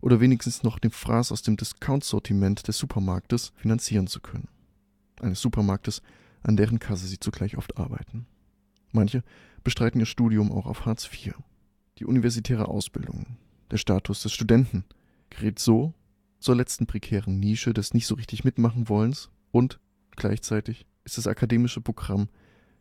oder 0.00 0.18
wenigstens 0.18 0.64
noch 0.64 0.80
den 0.80 0.90
Fraß 0.90 1.30
aus 1.30 1.42
dem 1.42 1.56
Discount-Sortiment 1.56 2.66
des 2.66 2.76
Supermarktes 2.76 3.52
finanzieren 3.54 4.08
zu 4.08 4.18
können. 4.18 4.48
Eines 5.20 5.40
Supermarktes, 5.40 6.02
an 6.42 6.56
deren 6.56 6.80
Kasse 6.80 7.06
sie 7.06 7.20
zugleich 7.20 7.56
oft 7.56 7.76
arbeiten. 7.76 8.26
Manche 8.90 9.22
bestreiten 9.62 10.00
ihr 10.00 10.06
Studium 10.06 10.50
auch 10.50 10.66
auf 10.66 10.86
Hartz 10.86 11.04
IV. 11.06 11.34
Die 12.00 12.04
universitäre 12.04 12.66
Ausbildung, 12.66 13.36
der 13.70 13.78
Status 13.78 14.22
des 14.22 14.32
Studenten, 14.32 14.84
gerät 15.30 15.58
so 15.58 15.94
zur 16.38 16.56
letzten 16.56 16.86
prekären 16.86 17.40
Nische 17.40 17.72
des 17.72 17.94
nicht 17.94 18.06
so 18.06 18.14
richtig 18.14 18.44
mitmachen 18.44 18.88
wollens 18.88 19.30
und 19.50 19.80
gleichzeitig 20.16 20.86
ist 21.04 21.18
das 21.18 21.26
akademische 21.26 21.80
Programm 21.80 22.28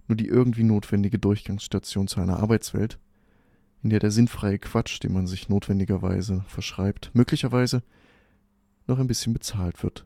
nur 0.08 0.18
die 0.18 0.28
irgendwie 0.28 0.64
notwendige 0.64 1.20
Durchgangsstation 1.20 2.08
zu 2.08 2.20
einer 2.20 2.40
Arbeitswelt, 2.40 3.00
in 3.84 3.90
der 3.90 4.00
der 4.00 4.12
sinnfreie 4.12 4.60
Quatsch, 4.60 5.02
den 5.02 5.14
man 5.14 5.28
sich 5.28 5.50
notwendigerweise 5.50 6.44
verschreibt, 6.48 7.12
möglicherweise 7.14 7.84
noch 8.88 9.00
ein 9.00 9.08
bisschen 9.08 9.34
bezahlt 9.34 9.82
wird, 9.84 10.06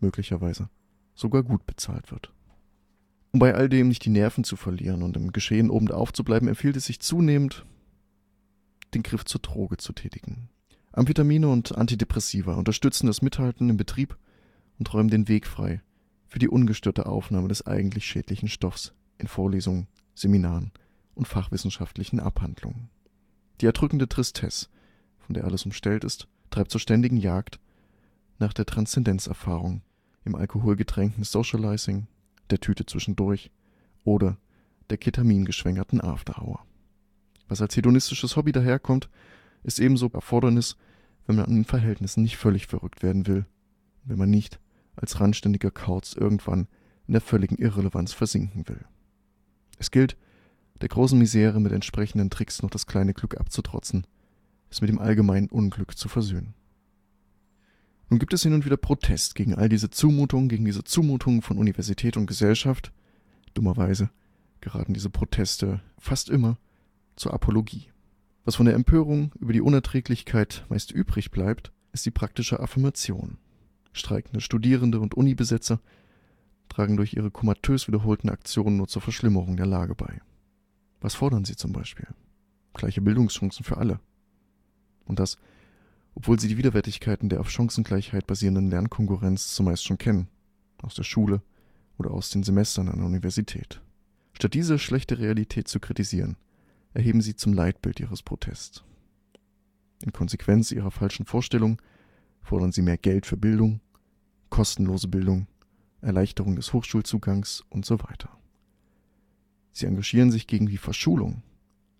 möglicherweise 0.00 0.68
sogar 1.14 1.42
gut 1.42 1.66
bezahlt 1.66 2.10
wird. 2.10 2.32
Um 3.32 3.40
bei 3.40 3.54
all 3.54 3.68
dem 3.68 3.88
nicht 3.88 4.04
die 4.04 4.10
Nerven 4.10 4.44
zu 4.44 4.56
verlieren 4.56 5.02
und 5.02 5.16
im 5.16 5.32
Geschehen 5.32 5.70
obendrauf 5.70 6.12
zu 6.12 6.24
bleiben, 6.24 6.48
empfiehlt 6.48 6.76
es 6.76 6.86
sich 6.86 7.00
zunehmend, 7.00 7.66
den 8.94 9.02
Griff 9.02 9.24
zur 9.24 9.40
Droge 9.40 9.76
zu 9.76 9.92
tätigen. 9.92 10.48
Amphetamine 10.92 11.48
und 11.48 11.76
Antidepressiva 11.76 12.54
unterstützen 12.54 13.06
das 13.06 13.22
Mithalten 13.22 13.68
im 13.70 13.76
Betrieb 13.76 14.16
und 14.78 14.92
räumen 14.92 15.10
den 15.10 15.28
Weg 15.28 15.46
frei 15.46 15.82
für 16.26 16.38
die 16.38 16.48
ungestörte 16.48 17.06
Aufnahme 17.06 17.48
des 17.48 17.66
eigentlich 17.66 18.04
schädlichen 18.04 18.48
Stoffs 18.48 18.92
in 19.18 19.28
Vorlesungen, 19.28 19.88
Seminaren 20.14 20.72
und 21.14 21.26
fachwissenschaftlichen 21.26 22.20
Abhandlungen. 22.20 22.90
Die 23.60 23.66
erdrückende 23.66 24.08
Tristesse, 24.08 24.68
von 25.18 25.34
der 25.34 25.44
alles 25.44 25.64
umstellt 25.64 26.04
ist, 26.04 26.28
treibt 26.50 26.70
zur 26.70 26.80
ständigen 26.80 27.16
Jagd 27.16 27.58
nach 28.38 28.52
der 28.52 28.66
Transzendenzerfahrung 28.66 29.82
im 30.24 30.34
alkoholgetränkten 30.34 31.24
Socializing, 31.24 32.06
der 32.50 32.60
Tüte 32.60 32.86
zwischendurch 32.86 33.50
oder 34.04 34.36
der 34.90 34.98
ketamingeschwängerten 34.98 36.00
Afterhour. 36.00 36.64
Was 37.48 37.62
als 37.62 37.76
hedonistisches 37.76 38.36
Hobby 38.36 38.52
daherkommt, 38.52 39.08
ist 39.62 39.80
ebenso 39.80 40.08
Erfordernis, 40.08 40.76
wenn 41.26 41.36
man 41.36 41.46
an 41.46 41.54
den 41.54 41.64
Verhältnissen 41.64 42.22
nicht 42.22 42.36
völlig 42.36 42.66
verrückt 42.66 43.02
werden 43.02 43.26
will, 43.26 43.46
wenn 44.04 44.18
man 44.18 44.30
nicht 44.30 44.60
als 44.96 45.20
randständiger 45.20 45.70
Kauz 45.70 46.14
irgendwann 46.14 46.68
in 47.06 47.12
der 47.12 47.20
völligen 47.20 47.56
Irrelevanz 47.56 48.12
versinken 48.12 48.68
will. 48.68 48.84
Es 49.78 49.90
gilt, 49.90 50.16
der 50.80 50.88
großen 50.88 51.18
Misere 51.18 51.60
mit 51.60 51.72
entsprechenden 51.72 52.30
Tricks 52.30 52.62
noch 52.62 52.70
das 52.70 52.86
kleine 52.86 53.14
Glück 53.14 53.38
abzutrotzen, 53.38 54.06
es 54.70 54.80
mit 54.80 54.90
dem 54.90 54.98
allgemeinen 54.98 55.48
Unglück 55.48 55.96
zu 55.96 56.08
versöhnen. 56.08 56.54
Nun 58.10 58.18
gibt 58.18 58.32
es 58.32 58.42
hin 58.42 58.54
und 58.54 58.64
wieder 58.64 58.76
Protest 58.76 59.34
gegen 59.34 59.54
all 59.54 59.68
diese 59.68 59.90
Zumutungen, 59.90 60.48
gegen 60.48 60.64
diese 60.64 60.84
Zumutungen 60.84 61.42
von 61.42 61.58
Universität 61.58 62.16
und 62.16 62.26
Gesellschaft. 62.26 62.92
Dummerweise 63.54 64.10
geraten 64.60 64.94
diese 64.94 65.10
Proteste 65.10 65.80
fast 65.98 66.30
immer 66.30 66.58
zur 67.18 67.34
Apologie. 67.34 67.88
Was 68.44 68.56
von 68.56 68.66
der 68.66 68.74
Empörung 68.74 69.32
über 69.38 69.52
die 69.52 69.60
Unerträglichkeit 69.60 70.64
meist 70.68 70.90
übrig 70.90 71.30
bleibt, 71.30 71.72
ist 71.92 72.06
die 72.06 72.10
praktische 72.10 72.60
Affirmation. 72.60 73.38
Streikende 73.92 74.40
Studierende 74.40 75.00
und 75.00 75.14
Unibesetzer 75.14 75.80
tragen 76.68 76.96
durch 76.96 77.14
ihre 77.14 77.30
komatös 77.30 77.88
wiederholten 77.88 78.28
Aktionen 78.28 78.76
nur 78.76 78.88
zur 78.88 79.02
Verschlimmerung 79.02 79.56
der 79.56 79.66
Lage 79.66 79.94
bei. 79.94 80.20
Was 81.00 81.14
fordern 81.14 81.44
sie 81.44 81.56
zum 81.56 81.72
Beispiel? 81.72 82.06
Gleiche 82.74 83.00
Bildungschancen 83.00 83.64
für 83.64 83.76
alle. 83.76 84.00
Und 85.04 85.18
das, 85.18 85.38
obwohl 86.14 86.38
sie 86.38 86.48
die 86.48 86.58
Widerwärtigkeiten 86.58 87.28
der 87.28 87.40
auf 87.40 87.50
Chancengleichheit 87.50 88.26
basierenden 88.26 88.70
Lernkonkurrenz 88.70 89.54
zumeist 89.54 89.84
schon 89.84 89.98
kennen, 89.98 90.28
aus 90.82 90.94
der 90.94 91.04
Schule 91.04 91.42
oder 91.98 92.12
aus 92.12 92.30
den 92.30 92.44
Semestern 92.44 92.88
an 92.88 92.98
der 92.98 93.06
Universität. 93.06 93.80
Statt 94.34 94.54
diese 94.54 94.78
schlechte 94.78 95.18
Realität 95.18 95.68
zu 95.68 95.80
kritisieren, 95.80 96.36
erheben 96.98 97.20
sie 97.20 97.36
zum 97.36 97.52
Leitbild 97.52 98.00
ihres 98.00 98.22
Protests. 98.24 98.82
In 100.04 100.12
Konsequenz 100.12 100.72
ihrer 100.72 100.90
falschen 100.90 101.26
Vorstellung 101.26 101.80
fordern 102.42 102.72
sie 102.72 102.82
mehr 102.82 102.98
Geld 102.98 103.24
für 103.24 103.36
Bildung, 103.36 103.80
kostenlose 104.50 105.06
Bildung 105.06 105.46
Erleichterung 106.00 106.56
des 106.56 106.72
Hochschulzugangs 106.72 107.64
und 107.70 107.86
so 107.86 108.00
weiter. 108.00 108.36
Sie 109.72 109.86
engagieren 109.86 110.32
sich 110.32 110.48
gegen 110.48 110.66
die 110.66 110.76
Verschulung. 110.76 111.42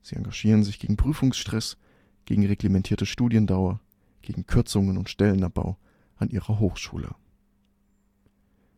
Sie 0.03 0.17
engagieren 0.17 0.65
sich 0.65 0.81
gegen 0.81 0.97
Prüfungsstress, 0.97 1.77
gegen 2.25 2.45
reglementierte 2.45 3.07
Studiendauer, 3.07 3.81
gegen 4.23 4.47
Kürzungen 4.47 4.99
und 4.99 5.09
Stellenabbau 5.09 5.79
an 6.17 6.31
ihrer 6.31 6.59
Hochschule. 6.59 7.15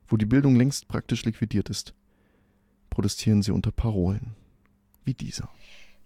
Wo 0.06 0.18
die 0.18 0.26
Bildung 0.26 0.56
längst 0.56 0.86
praktisch 0.86 1.24
liquidiert 1.24 1.70
ist, 1.70 1.94
protestieren 2.90 3.40
sie 3.40 3.52
unter 3.52 3.72
Parolen 3.72 4.34
wie 5.04 5.14
dieser. 5.14 5.48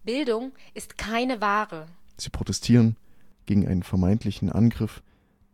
Bildung 0.05 0.53
ist 0.75 0.99
keine 0.99 1.41
Ware. 1.41 1.87
Sie 2.19 2.31
protestieren 2.31 2.97
gegen 3.47 3.67
einen 3.67 3.83
vermeintlichen 3.83 4.51
Angriff 4.51 5.03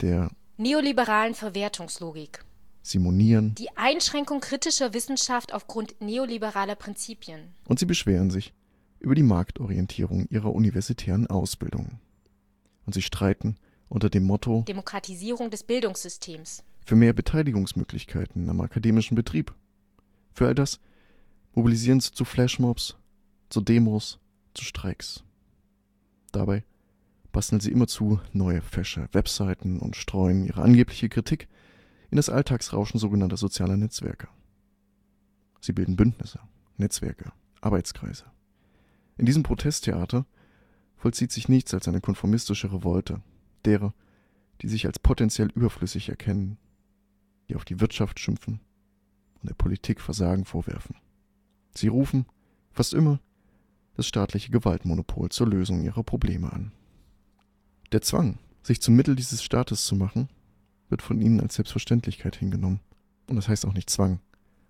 der 0.00 0.30
neoliberalen 0.56 1.34
Verwertungslogik 1.34 2.44
simonieren. 2.82 3.54
Die 3.56 3.76
Einschränkung 3.76 4.40
kritischer 4.40 4.92
Wissenschaft 4.94 5.52
aufgrund 5.52 6.00
neoliberaler 6.00 6.74
Prinzipien. 6.74 7.40
Und 7.66 7.78
sie 7.78 7.86
beschweren 7.86 8.30
sich 8.30 8.52
über 8.98 9.14
die 9.14 9.22
Marktorientierung 9.22 10.26
ihrer 10.30 10.52
universitären 10.54 11.26
Ausbildung. 11.26 12.00
Und 12.86 12.94
sie 12.94 13.02
streiten 13.02 13.56
unter 13.88 14.10
dem 14.10 14.24
Motto 14.24 14.64
Demokratisierung 14.66 15.50
des 15.50 15.62
Bildungssystems. 15.62 16.64
Für 16.84 16.96
mehr 16.96 17.12
Beteiligungsmöglichkeiten 17.12 18.48
am 18.48 18.60
akademischen 18.60 19.14
Betrieb. 19.14 19.54
Für 20.32 20.46
all 20.46 20.54
das 20.54 20.80
mobilisieren 21.54 22.00
sie 22.00 22.12
zu 22.12 22.24
Flashmobs, 22.24 22.96
zu 23.48 23.60
Demos, 23.60 24.18
zu 24.54 24.64
Streiks. 24.64 25.24
Dabei 26.32 26.64
basteln 27.32 27.60
sie 27.60 27.72
immerzu 27.72 28.20
neue 28.32 28.60
fesche 28.62 29.08
Webseiten 29.12 29.78
und 29.78 29.96
streuen 29.96 30.44
ihre 30.44 30.62
angebliche 30.62 31.08
Kritik 31.08 31.48
in 32.10 32.16
das 32.16 32.28
Alltagsrauschen 32.28 32.98
sogenannter 32.98 33.36
sozialer 33.36 33.76
Netzwerke. 33.76 34.28
Sie 35.60 35.72
bilden 35.72 35.96
Bündnisse, 35.96 36.40
Netzwerke, 36.76 37.32
Arbeitskreise. 37.60 38.24
In 39.16 39.26
diesem 39.26 39.42
Protesttheater 39.42 40.26
vollzieht 40.96 41.32
sich 41.32 41.48
nichts 41.48 41.72
als 41.74 41.86
eine 41.88 42.00
konformistische 42.00 42.72
Revolte 42.72 43.22
derer, 43.64 43.94
die 44.62 44.68
sich 44.68 44.86
als 44.86 44.98
potenziell 44.98 45.50
überflüssig 45.54 46.08
erkennen, 46.08 46.58
die 47.48 47.56
auf 47.56 47.64
die 47.64 47.80
Wirtschaft 47.80 48.18
schimpfen 48.18 48.60
und 49.40 49.48
der 49.48 49.54
Politik 49.54 50.00
Versagen 50.00 50.44
vorwerfen. 50.44 50.96
Sie 51.74 51.88
rufen, 51.88 52.26
fast 52.72 52.94
immer, 52.94 53.20
das 54.00 54.06
staatliche 54.06 54.50
Gewaltmonopol 54.50 55.28
zur 55.28 55.46
Lösung 55.46 55.82
ihrer 55.82 56.02
Probleme 56.02 56.50
an. 56.50 56.72
Der 57.92 58.00
Zwang, 58.00 58.38
sich 58.62 58.80
zum 58.80 58.96
Mittel 58.96 59.14
dieses 59.14 59.42
Staates 59.42 59.84
zu 59.84 59.94
machen, 59.94 60.30
wird 60.88 61.02
von 61.02 61.20
ihnen 61.20 61.38
als 61.38 61.56
Selbstverständlichkeit 61.56 62.34
hingenommen. 62.34 62.80
Und 63.26 63.36
das 63.36 63.46
heißt 63.46 63.66
auch 63.66 63.74
nicht 63.74 63.90
Zwang, 63.90 64.20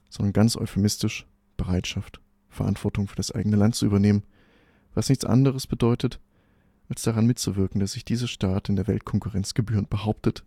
sondern 0.09 0.33
ganz 0.33 0.57
euphemistisch 0.57 1.27
Bereitschaft 1.57 2.21
Verantwortung 2.49 3.07
für 3.07 3.15
das 3.15 3.31
eigene 3.31 3.55
Land 3.55 3.77
zu 3.77 3.87
übernehmen, 3.87 4.25
was 4.95 5.09
nichts 5.09 5.25
anderes 5.25 5.69
bedeutet, 5.69 6.19
als 6.89 7.03
daran 7.03 7.27
mitzuwirken, 7.27 7.79
dass 7.79 7.93
sich 7.93 8.05
dieser 8.05 8.27
Staat 8.27 8.69
in 8.69 8.75
der 8.75 8.89
Weltkonkurrenz 8.89 9.55
gebührend 9.55 9.91
behauptet, 9.91 10.45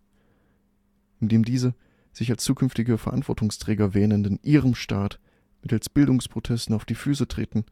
indem 1.21 1.45
diese 1.45 1.73
sich 2.11 2.29
als 2.29 2.43
zukünftige 2.43 2.97
Verantwortungsträger 2.97 3.93
wähnenden 3.93 4.39
ihrem 4.43 4.75
Staat 4.75 5.21
mittels 5.61 5.87
Bildungsprotesten 5.87 6.75
auf 6.75 6.83
die 6.83 6.95
Füße 6.95 7.29
treten, 7.29 7.63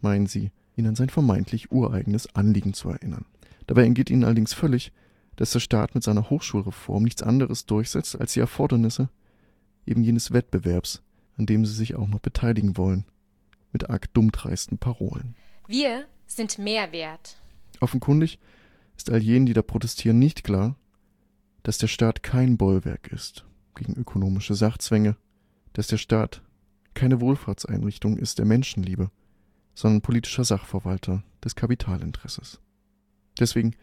meinen 0.00 0.26
sie, 0.26 0.52
ihn 0.76 0.86
an 0.86 0.94
sein 0.94 1.10
vermeintlich 1.10 1.70
ureigenes 1.70 2.34
Anliegen 2.34 2.74
zu 2.74 2.90
erinnern. 2.90 3.26
Dabei 3.66 3.84
entgeht 3.84 4.10
ihnen 4.10 4.24
allerdings 4.24 4.52
völlig, 4.52 4.92
dass 5.36 5.52
der 5.52 5.60
Staat 5.60 5.94
mit 5.94 6.04
seiner 6.04 6.28
Hochschulreform 6.28 7.02
nichts 7.02 7.22
anderes 7.22 7.66
durchsetzt 7.66 8.20
als 8.20 8.34
die 8.34 8.40
Erfordernisse 8.40 9.08
eben 9.86 10.02
jenes 10.02 10.32
Wettbewerbs, 10.32 11.02
an 11.36 11.46
dem 11.46 11.64
sie 11.64 11.74
sich 11.74 11.94
auch 11.94 12.08
noch 12.08 12.20
beteiligen 12.20 12.76
wollen, 12.76 13.04
mit 13.72 13.88
arg 13.88 14.12
dummdreisten 14.12 14.78
Parolen. 14.78 15.34
Wir 15.66 16.06
sind 16.26 16.58
mehr 16.58 16.92
wert. 16.92 17.40
Offenkundig 17.80 18.38
ist 18.96 19.10
all 19.10 19.22
jenen, 19.22 19.46
die 19.46 19.52
da 19.52 19.62
protestieren, 19.62 20.18
nicht 20.18 20.44
klar, 20.44 20.76
dass 21.62 21.78
der 21.78 21.88
Staat 21.88 22.22
kein 22.22 22.56
Bollwerk 22.56 23.08
ist 23.08 23.44
gegen 23.74 23.94
ökonomische 23.94 24.54
Sachzwänge, 24.54 25.16
dass 25.72 25.86
der 25.86 25.96
Staat 25.96 26.42
keine 26.94 27.20
Wohlfahrtseinrichtung 27.20 28.16
ist 28.16 28.38
der 28.38 28.46
Menschenliebe, 28.46 29.10
sondern 29.74 30.02
politischer 30.02 30.44
Sachverwalter 30.44 31.22
des 31.44 31.54
Kapitalinteresses. 31.54 32.60
Deswegen 33.38 33.74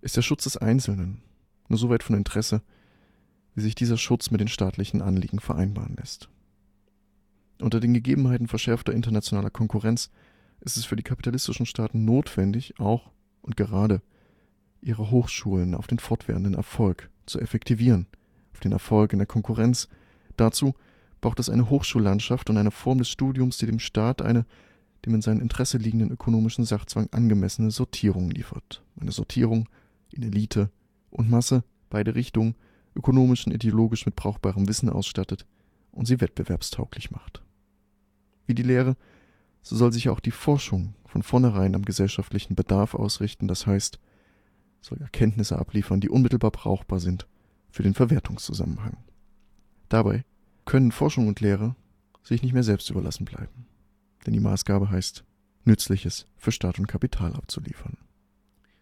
ist 0.00 0.16
der 0.16 0.22
Schutz 0.22 0.44
des 0.44 0.56
Einzelnen 0.56 1.22
nur 1.68 1.78
so 1.78 1.88
weit 1.88 2.02
von 2.02 2.16
Interesse, 2.16 2.62
wie 3.54 3.60
sich 3.60 3.74
dieser 3.74 3.96
Schutz 3.96 4.30
mit 4.30 4.40
den 4.40 4.48
staatlichen 4.48 5.02
Anliegen 5.02 5.40
vereinbaren 5.40 5.96
lässt. 5.96 6.28
Unter 7.60 7.80
den 7.80 7.94
Gegebenheiten 7.94 8.48
verschärfter 8.48 8.92
internationaler 8.92 9.50
Konkurrenz 9.50 10.10
ist 10.60 10.76
es 10.76 10.84
für 10.84 10.96
die 10.96 11.02
kapitalistischen 11.02 11.66
Staaten 11.66 12.04
notwendig, 12.04 12.78
auch 12.78 13.10
und 13.42 13.56
gerade 13.56 14.02
ihre 14.80 15.10
Hochschulen 15.10 15.74
auf 15.74 15.86
den 15.86 15.98
fortwährenden 15.98 16.54
Erfolg 16.54 17.10
zu 17.26 17.38
effektivieren, 17.38 18.06
auf 18.52 18.60
den 18.60 18.72
Erfolg 18.72 19.12
in 19.12 19.18
der 19.18 19.26
Konkurrenz. 19.26 19.88
Dazu 20.36 20.74
braucht 21.20 21.38
es 21.38 21.50
eine 21.50 21.68
Hochschullandschaft 21.68 22.48
und 22.50 22.56
eine 22.56 22.70
Form 22.70 22.98
des 22.98 23.10
Studiums, 23.10 23.58
die 23.58 23.66
dem 23.66 23.78
Staat 23.78 24.22
eine 24.22 24.46
dem 25.04 25.14
in 25.14 25.22
seinem 25.22 25.40
Interesse 25.40 25.78
liegenden 25.78 26.10
ökonomischen 26.10 26.64
Sachzwang 26.64 27.08
angemessene 27.10 27.70
Sortierung 27.70 28.30
liefert. 28.30 28.82
Eine 29.00 29.12
Sortierung 29.12 29.68
in 30.10 30.22
Elite 30.22 30.70
und 31.10 31.30
Masse, 31.30 31.64
beide 31.88 32.14
Richtungen, 32.14 32.54
ökonomisch 32.94 33.46
und 33.46 33.52
ideologisch 33.52 34.06
mit 34.06 34.16
brauchbarem 34.16 34.68
Wissen 34.68 34.90
ausstattet 34.90 35.46
und 35.92 36.06
sie 36.06 36.20
wettbewerbstauglich 36.20 37.10
macht. 37.10 37.42
Wie 38.46 38.54
die 38.54 38.62
Lehre, 38.62 38.96
so 39.62 39.76
soll 39.76 39.92
sich 39.92 40.08
auch 40.08 40.20
die 40.20 40.30
Forschung 40.30 40.94
von 41.06 41.22
vornherein 41.22 41.74
am 41.74 41.84
gesellschaftlichen 41.84 42.54
Bedarf 42.54 42.94
ausrichten, 42.94 43.48
das 43.48 43.66
heißt, 43.66 43.98
soll 44.80 44.98
Erkenntnisse 45.00 45.58
abliefern, 45.58 46.00
die 46.00 46.08
unmittelbar 46.08 46.50
brauchbar 46.50 47.00
sind 47.00 47.26
für 47.70 47.82
den 47.82 47.94
Verwertungszusammenhang. 47.94 48.96
Dabei 49.88 50.24
können 50.64 50.92
Forschung 50.92 51.28
und 51.28 51.40
Lehre 51.40 51.76
sich 52.22 52.42
nicht 52.42 52.52
mehr 52.52 52.62
selbst 52.62 52.90
überlassen 52.90 53.24
bleiben, 53.24 53.66
denn 54.26 54.32
die 54.32 54.40
Maßgabe 54.40 54.90
heißt, 54.90 55.24
Nützliches 55.64 56.26
für 56.36 56.52
Staat 56.52 56.78
und 56.78 56.86
Kapital 56.86 57.34
abzuliefern. 57.34 57.98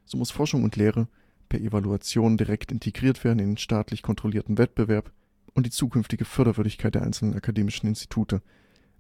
So 0.05 0.17
muss 0.17 0.31
Forschung 0.31 0.65
und 0.65 0.77
Lehre 0.77 1.09
per 1.49 1.61
Evaluation 1.61 2.37
direkt 2.37 2.73
integriert 2.73 3.25
werden 3.25 3.39
in 3.39 3.51
den 3.51 3.57
staatlich 3.57 4.03
kontrollierten 4.03 4.59
Wettbewerb 4.59 5.13
und 5.55 5.67
die 5.67 5.71
zukünftige 5.71 6.25
Förderwürdigkeit 6.25 6.95
der 6.95 7.03
einzelnen 7.03 7.35
akademischen 7.35 7.89
Institute 7.89 8.43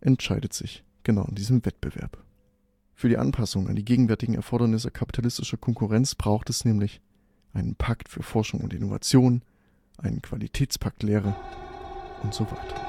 entscheidet 0.00 0.52
sich 0.52 0.85
genau 1.04 1.25
in 1.25 1.35
diesem 1.35 1.64
Wettbewerb. 1.64 2.23
Für 2.95 3.09
die 3.09 3.16
Anpassung 3.16 3.68
an 3.68 3.76
die 3.76 3.85
gegenwärtigen 3.85 4.35
Erfordernisse 4.35 4.90
kapitalistischer 4.90 5.57
Konkurrenz 5.57 6.14
braucht 6.14 6.50
es 6.50 6.64
nämlich 6.64 7.01
einen 7.53 7.77
Pakt 7.77 8.09
für 8.09 8.22
Forschung 8.22 8.61
und 8.61 8.74
Innovation, 8.74 9.42
einen 9.98 10.20
Qualitätspakt 10.20 11.03
Lehre 11.03 11.35
und 12.22 12.35
so 12.35 12.44
weiter. 12.44 12.88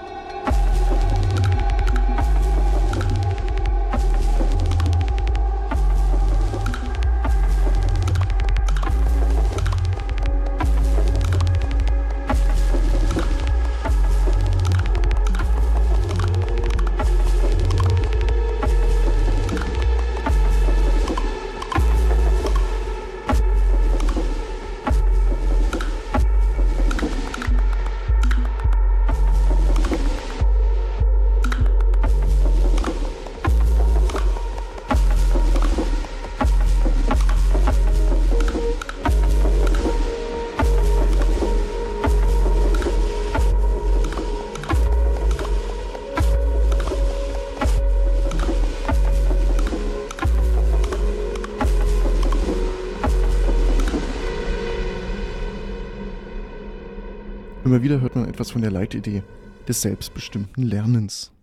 Immer 57.66 57.84
wieder 57.84 58.00
hört 58.00 58.16
man 58.16 58.30
etwas 58.30 58.52
von 58.52 58.62
der 58.62 58.72
Leitidee 58.72 59.22
des 59.68 59.82
selbstbestimmten 59.82 60.64
Lernens. 60.64 61.34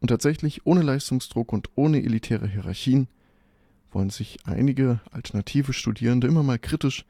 Und 0.00 0.08
tatsächlich, 0.08 0.64
ohne 0.66 0.82
Leistungsdruck 0.82 1.52
und 1.52 1.70
ohne 1.74 2.00
elitäre 2.02 2.46
Hierarchien, 2.46 3.08
wollen 3.90 4.10
sich 4.10 4.38
einige 4.44 5.00
alternative 5.10 5.72
Studierende 5.72 6.28
immer 6.28 6.44
mal 6.44 6.60
kritisch 6.60 7.04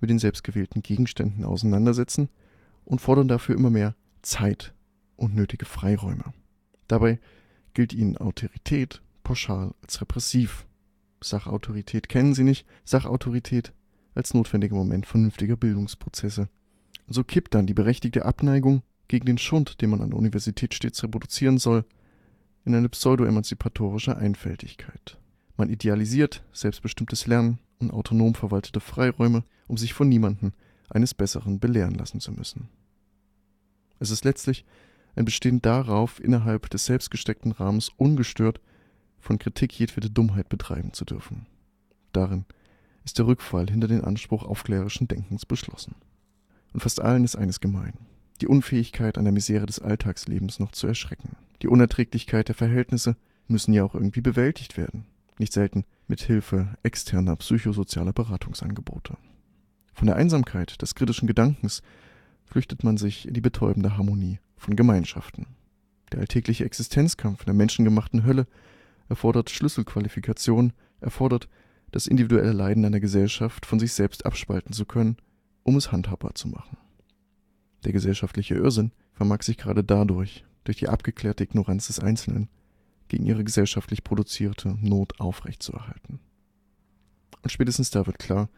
mit 0.00 0.10
den 0.10 0.18
selbstgewählten 0.18 0.82
Gegenständen 0.82 1.44
auseinandersetzen 1.44 2.28
und 2.84 3.00
fordern 3.00 3.28
dafür 3.28 3.54
immer 3.54 3.70
mehr 3.70 3.94
Zeit 4.22 4.74
und 5.14 5.36
nötige 5.36 5.64
Freiräume. 5.64 6.24
Dabei 6.88 7.20
gilt 7.72 7.92
ihnen 7.92 8.16
Autorität 8.16 9.00
pauschal 9.22 9.74
als 9.80 10.00
repressiv. 10.00 10.66
Sachautorität 11.22 12.08
kennen 12.08 12.34
sie 12.34 12.42
nicht, 12.42 12.66
Sachautorität 12.84 13.72
als 14.16 14.34
notwendiger 14.34 14.74
Moment 14.74 15.06
vernünftiger 15.06 15.56
Bildungsprozesse 15.56 16.48
so 17.12 17.24
kippt 17.24 17.54
dann 17.54 17.66
die 17.66 17.74
berechtigte 17.74 18.24
Abneigung 18.24 18.82
gegen 19.08 19.26
den 19.26 19.38
Schund, 19.38 19.80
den 19.80 19.90
man 19.90 20.00
an 20.00 20.10
der 20.10 20.18
Universität 20.18 20.74
stets 20.74 21.02
reproduzieren 21.02 21.58
soll, 21.58 21.84
in 22.64 22.74
eine 22.74 22.88
pseudo-emanzipatorische 22.88 24.16
Einfältigkeit. 24.16 25.18
Man 25.56 25.68
idealisiert 25.68 26.44
selbstbestimmtes 26.52 27.26
Lernen 27.26 27.58
und 27.78 27.90
autonom 27.90 28.34
verwaltete 28.34 28.80
Freiräume, 28.80 29.44
um 29.66 29.76
sich 29.76 29.92
von 29.92 30.08
niemandem 30.08 30.52
eines 30.88 31.14
Besseren 31.14 31.58
belehren 31.58 31.94
lassen 31.94 32.20
zu 32.20 32.32
müssen. 32.32 32.68
Es 33.98 34.10
ist 34.10 34.24
letztlich 34.24 34.64
ein 35.14 35.24
Bestehen 35.24 35.60
darauf, 35.60 36.22
innerhalb 36.22 36.70
des 36.70 36.86
selbstgesteckten 36.86 37.52
Rahmens 37.52 37.90
ungestört 37.96 38.60
von 39.18 39.38
Kritik 39.38 39.78
jedwede 39.78 40.10
Dummheit 40.10 40.48
betreiben 40.48 40.92
zu 40.92 41.04
dürfen. 41.04 41.46
Darin 42.12 42.44
ist 43.04 43.18
der 43.18 43.26
Rückfall 43.26 43.68
hinter 43.68 43.88
den 43.88 44.02
Anspruch 44.02 44.44
aufklärerischen 44.44 45.08
Denkens 45.08 45.46
beschlossen. 45.46 45.94
Und 46.72 46.80
fast 46.80 47.00
allen 47.00 47.24
ist 47.24 47.36
eines 47.36 47.60
gemein. 47.60 47.94
Die 48.40 48.46
Unfähigkeit, 48.46 49.18
an 49.18 49.24
der 49.24 49.32
Misere 49.32 49.66
des 49.66 49.78
Alltagslebens 49.78 50.58
noch 50.58 50.72
zu 50.72 50.86
erschrecken. 50.86 51.36
Die 51.62 51.68
Unerträglichkeit 51.68 52.48
der 52.48 52.54
Verhältnisse 52.54 53.16
müssen 53.46 53.72
ja 53.72 53.84
auch 53.84 53.94
irgendwie 53.94 54.20
bewältigt 54.20 54.76
werden. 54.76 55.04
Nicht 55.38 55.52
selten 55.52 55.84
mit 56.08 56.20
Hilfe 56.20 56.76
externer 56.82 57.36
psychosozialer 57.36 58.12
Beratungsangebote. 58.12 59.16
Von 59.94 60.06
der 60.06 60.16
Einsamkeit 60.16 60.80
des 60.82 60.94
kritischen 60.94 61.28
Gedankens 61.28 61.82
flüchtet 62.44 62.82
man 62.82 62.96
sich 62.96 63.28
in 63.28 63.34
die 63.34 63.40
betäubende 63.40 63.96
Harmonie 63.96 64.40
von 64.56 64.76
Gemeinschaften. 64.76 65.46
Der 66.10 66.20
alltägliche 66.20 66.64
Existenzkampf 66.64 67.40
in 67.40 67.46
der 67.46 67.54
menschengemachten 67.54 68.24
Hölle 68.24 68.46
erfordert 69.08 69.50
Schlüsselqualifikation, 69.50 70.72
erfordert 71.00 71.48
das 71.90 72.06
individuelle 72.06 72.52
Leiden 72.52 72.84
einer 72.84 73.00
Gesellschaft 73.00 73.66
von 73.66 73.78
sich 73.78 73.92
selbst 73.92 74.26
abspalten 74.26 74.72
zu 74.72 74.84
können 74.84 75.16
um 75.62 75.76
es 75.76 75.92
handhabbar 75.92 76.34
zu 76.34 76.48
machen. 76.48 76.76
Der 77.84 77.92
gesellschaftliche 77.92 78.54
Irrsinn 78.54 78.92
vermag 79.12 79.42
sich 79.42 79.58
gerade 79.58 79.84
dadurch, 79.84 80.44
durch 80.64 80.78
die 80.78 80.88
abgeklärte 80.88 81.44
Ignoranz 81.44 81.88
des 81.88 81.98
Einzelnen, 81.98 82.48
gegen 83.08 83.26
ihre 83.26 83.44
gesellschaftlich 83.44 84.04
produzierte 84.04 84.78
Not 84.80 85.20
aufrechtzuerhalten. 85.20 86.20
Und 87.42 87.50
spätestens 87.50 87.90
da 87.90 88.06
wird 88.06 88.18
klar, 88.18 88.48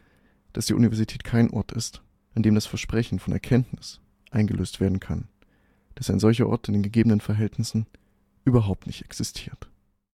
dass 0.53 0.67
die 0.67 0.75
Universität 0.75 1.25
kein 1.25 1.51
Ort 1.51 1.73
ist, 1.73 2.03
an 2.35 2.43
dem 2.43 2.55
das 2.55 2.67
Versprechen 2.67 3.19
von 3.19 3.33
Erkenntnis 3.33 4.01
eingelöst 4.31 4.81
werden 4.81 5.01
kann, 5.01 5.29
dass 5.95 6.11
ein 6.11 6.21
solcher 6.21 6.49
Ort 6.49 6.69
in 6.69 6.75
den 6.75 6.83
gegebenen 6.83 7.21
Verhältnissen 7.21 7.87
überhaupt 8.45 8.87
nicht 8.87 9.03
existiert. 9.03 9.71